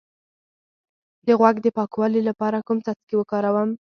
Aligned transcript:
د 1.27 1.29
غوږ 1.39 1.55
د 1.61 1.67
پاکوالي 1.77 2.21
لپاره 2.29 2.63
کوم 2.67 2.77
څاڅکي 2.85 3.15
وکاروم؟ 3.17 3.69